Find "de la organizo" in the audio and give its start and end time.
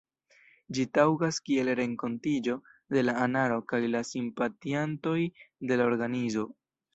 5.73-6.49